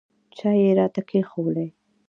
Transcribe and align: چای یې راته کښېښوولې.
چای 0.37 0.57
یې 0.65 0.71
راته 0.79 1.01
کښېښوولې. 1.09 1.67